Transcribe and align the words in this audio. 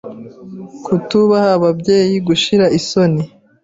Kutubaha 0.85 1.49
ababyeyi, 1.57 2.15
gushira 2.27 2.65
isoni, 2.79 3.23